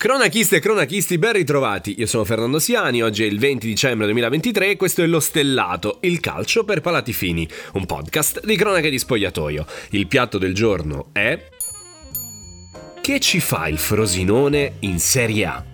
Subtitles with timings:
[0.00, 1.96] Cronachiste e cronachisti, ben ritrovati.
[1.98, 5.98] Io sono Fernando Siani, oggi è il 20 dicembre 2023 e questo è Lo Stellato,
[6.00, 9.66] il calcio per palati fini, un podcast di cronache di spogliatoio.
[9.90, 11.38] Il piatto del giorno è...
[12.98, 15.69] Che ci fa il Frosinone in Serie A?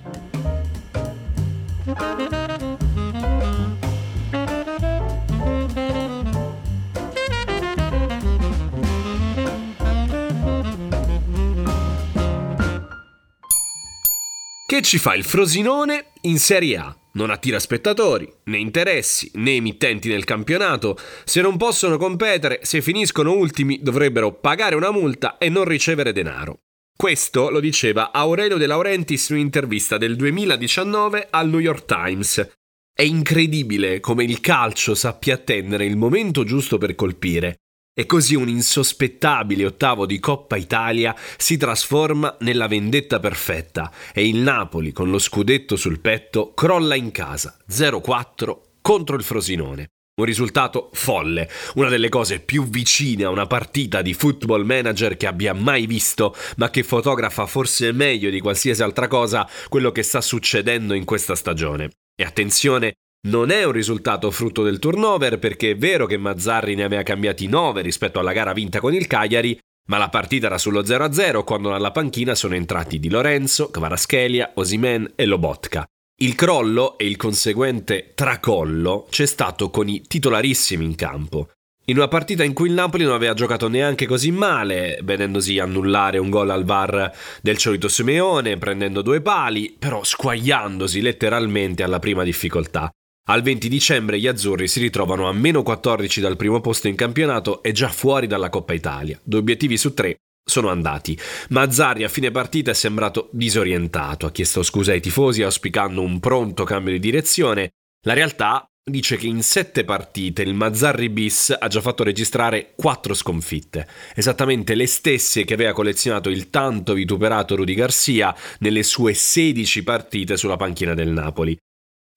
[14.69, 16.97] Che ci fa il Frosinone in Serie A?
[17.13, 20.99] Non attira spettatori, né interessi, né emittenti nel campionato.
[21.25, 26.63] Se non possono competere, se finiscono ultimi, dovrebbero pagare una multa e non ricevere denaro.
[26.97, 32.49] Questo lo diceva Aurelio De Laurentiis in un'intervista del 2019 al New York Times.
[32.93, 37.66] È incredibile come il calcio sappia attendere il momento giusto per colpire
[37.99, 44.37] e così un insospettabile ottavo di Coppa Italia si trasforma nella vendetta perfetta e il
[44.37, 49.87] Napoli, con lo scudetto sul petto, crolla in casa 0-4 contro il Frosinone.
[50.19, 55.27] Un risultato folle, una delle cose più vicine a una partita di football manager che
[55.27, 60.21] abbia mai visto, ma che fotografa forse meglio di qualsiasi altra cosa quello che sta
[60.21, 61.91] succedendo in questa stagione.
[62.15, 62.95] E attenzione,
[63.27, 67.49] non è un risultato frutto del turnover perché è vero che Mazzarri ne aveva cambiati
[67.49, 71.75] 9 rispetto alla gara vinta con il Cagliari, ma la partita era sullo 0-0 quando
[71.75, 75.85] alla panchina sono entrati Di Lorenzo, Kvaraschelia, Osimen e Lobotka.
[76.19, 81.51] Il crollo e il conseguente tracollo c'è stato con i titolarissimi in campo.
[81.89, 86.19] In una partita in cui il Napoli non aveva giocato neanche così male, vedendosi annullare
[86.19, 92.25] un gol al VAR del solito Simeone, prendendo due pali, però squagliandosi letteralmente alla prima
[92.25, 92.91] difficoltà.
[93.29, 97.61] Al 20 dicembre gli azzurri si ritrovano a meno 14 dal primo posto in campionato
[97.61, 99.19] e già fuori dalla Coppa Italia.
[99.21, 101.19] Due obiettivi su tre sono andati.
[101.49, 106.63] Mazzarri a fine partita è sembrato disorientato, ha chiesto scusa ai tifosi auspicando un pronto
[106.63, 107.71] cambio di direzione.
[108.07, 113.13] La realtà dice che in sette partite il Mazzarri bis ha già fatto registrare quattro
[113.13, 119.83] sconfitte, esattamente le stesse che aveva collezionato il tanto vituperato Rudy Garcia nelle sue 16
[119.83, 121.59] partite sulla panchina del Napoli.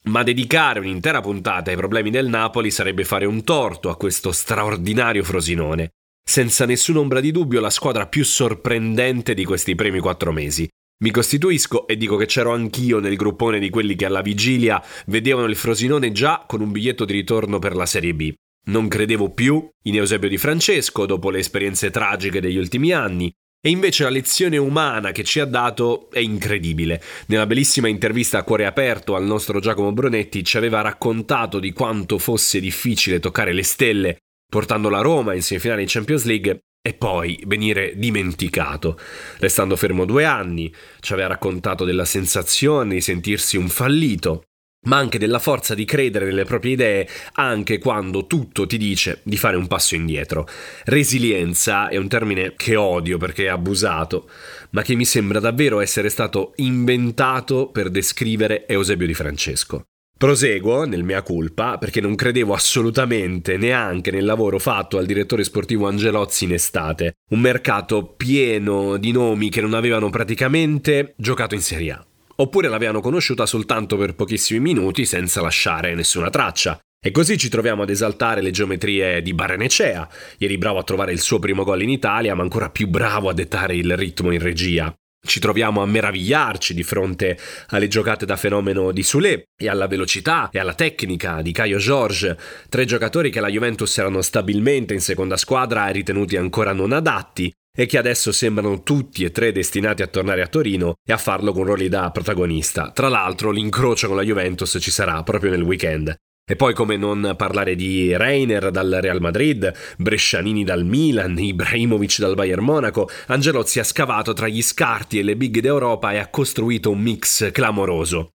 [0.09, 5.24] Ma dedicare un'intera puntata ai problemi del Napoli sarebbe fare un torto a questo straordinario
[5.24, 5.92] Frosinone.
[6.28, 10.68] Senza nessuna ombra di dubbio la squadra più sorprendente di questi primi quattro mesi.
[11.03, 15.48] Mi costituisco e dico che c'ero anch'io nel gruppone di quelli che alla vigilia vedevano
[15.48, 18.34] il Frosinone già con un biglietto di ritorno per la Serie B.
[18.66, 23.31] Non credevo più in Eusebio Di Francesco dopo le esperienze tragiche degli ultimi anni
[23.62, 27.02] e invece la lezione umana che ci ha dato è incredibile.
[27.28, 32.18] Nella bellissima intervista a cuore aperto al nostro Giacomo Brunetti ci aveva raccontato di quanto
[32.18, 34.18] fosse difficile toccare le stelle
[34.50, 39.00] portando la Roma in semifinale in Champions League e poi venire dimenticato.
[39.38, 44.44] Restando fermo due anni, ci aveva raccontato della sensazione di sentirsi un fallito
[44.84, 49.38] ma anche della forza di credere nelle proprie idee anche quando tutto ti dice di
[49.38, 50.48] fare un passo indietro.
[50.86, 54.30] Resilienza è un termine che odio perché è abusato,
[54.72, 59.84] ma che mi sembra davvero essere stato inventato per descrivere Eusebio di Francesco.
[60.18, 65.88] Proseguo nel mea culpa perché non credevo assolutamente neanche nel lavoro fatto al direttore sportivo
[65.88, 71.92] Angelozzi in estate, un mercato pieno di nomi che non avevano praticamente giocato in Serie
[71.92, 72.09] A
[72.42, 76.80] oppure l'avevano conosciuta soltanto per pochissimi minuti senza lasciare nessuna traccia.
[77.02, 80.08] E così ci troviamo ad esaltare le geometrie di Barenecea,
[80.38, 83.34] ieri bravo a trovare il suo primo gol in Italia, ma ancora più bravo a
[83.34, 84.94] dettare il ritmo in regia.
[85.22, 90.50] Ci troviamo a meravigliarci di fronte alle giocate da fenomeno di Sule e alla velocità
[90.52, 92.38] e alla tecnica di Caio George,
[92.70, 97.52] tre giocatori che la Juventus erano stabilmente in seconda squadra e ritenuti ancora non adatti,
[97.75, 101.53] e che adesso sembrano tutti e tre destinati a tornare a Torino e a farlo
[101.53, 102.91] con ruoli da protagonista.
[102.91, 106.16] Tra l'altro l'incrocio con la Juventus ci sarà proprio nel weekend.
[106.50, 112.34] E poi come non parlare di Reiner dal Real Madrid, Brescianini dal Milan, Ibrahimovic dal
[112.34, 116.90] Bayern Monaco, Angelozzi ha scavato tra gli scarti e le big d'Europa e ha costruito
[116.90, 118.31] un mix clamoroso.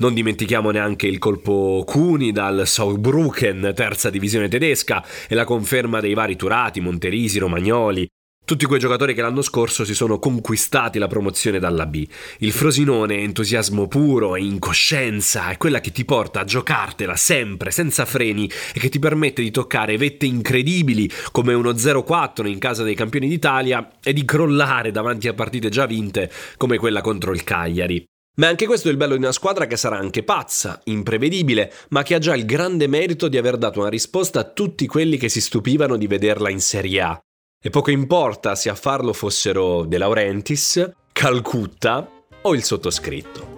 [0.00, 6.14] Non dimentichiamo neanche il colpo Cuni dal Saarbrücken, terza divisione tedesca, e la conferma dei
[6.14, 8.08] vari Turati, Monterisi, Romagnoli,
[8.48, 12.08] tutti quei giocatori che l'anno scorso si sono conquistati la promozione dalla B.
[12.38, 17.70] Il Frosinone è entusiasmo puro e incoscienza, è quella che ti porta a giocartela sempre,
[17.70, 22.84] senza freni e che ti permette di toccare vette incredibili come uno 0-4 in casa
[22.84, 27.44] dei campioni d'Italia e di crollare davanti a partite già vinte come quella contro il
[27.44, 28.02] Cagliari.
[28.36, 32.02] Ma anche questo è il bello di una squadra che sarà anche pazza, imprevedibile, ma
[32.02, 35.28] che ha già il grande merito di aver dato una risposta a tutti quelli che
[35.28, 37.20] si stupivano di vederla in Serie A.
[37.60, 42.08] E poco importa se a farlo fossero De Laurentiis, Calcutta
[42.42, 43.56] o il sottoscritto.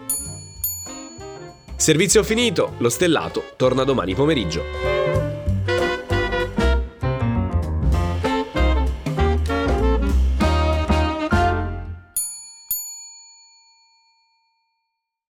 [1.77, 4.90] Servizio finito, lo stellato torna domani pomeriggio.